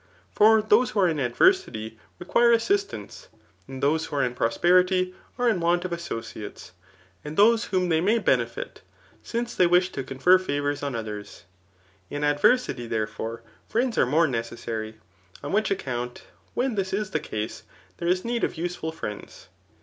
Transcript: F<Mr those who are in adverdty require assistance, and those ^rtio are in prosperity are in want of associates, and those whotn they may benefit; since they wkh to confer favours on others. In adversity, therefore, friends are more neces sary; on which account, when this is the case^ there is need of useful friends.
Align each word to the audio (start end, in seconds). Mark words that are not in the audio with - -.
F<Mr 0.35 0.67
those 0.67 0.89
who 0.89 0.99
are 0.99 1.07
in 1.07 1.17
adverdty 1.17 1.95
require 2.17 2.51
assistance, 2.51 3.27
and 3.67 3.83
those 3.83 4.07
^rtio 4.07 4.13
are 4.13 4.23
in 4.23 4.33
prosperity 4.33 5.13
are 5.37 5.47
in 5.47 5.59
want 5.59 5.85
of 5.85 5.93
associates, 5.93 6.71
and 7.23 7.37
those 7.37 7.65
whotn 7.65 7.89
they 7.89 8.01
may 8.01 8.17
benefit; 8.17 8.81
since 9.21 9.53
they 9.53 9.67
wkh 9.67 9.91
to 9.91 10.03
confer 10.03 10.39
favours 10.39 10.81
on 10.81 10.95
others. 10.95 11.43
In 12.09 12.23
adversity, 12.23 12.87
therefore, 12.87 13.43
friends 13.69 13.95
are 13.95 14.07
more 14.07 14.25
neces 14.25 14.57
sary; 14.57 14.95
on 15.43 15.51
which 15.51 15.69
account, 15.69 16.23
when 16.55 16.73
this 16.73 16.93
is 16.93 17.11
the 17.11 17.19
case^ 17.19 17.61
there 17.97 18.07
is 18.07 18.25
need 18.25 18.43
of 18.43 18.57
useful 18.57 18.91
friends. 18.91 19.49